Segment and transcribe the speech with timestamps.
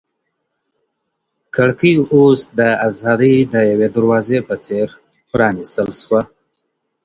[1.55, 4.87] کړکۍ اوس د ازادۍ د یوې دروازې په څېر
[5.31, 6.21] پرانیستل شوه.